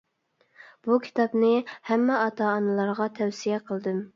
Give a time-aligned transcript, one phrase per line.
[0.87, 1.51] بۇ كىتابنى
[1.91, 4.05] ھەممە ئاتا-ئانىلارغا تەۋسىيە قىلدىم!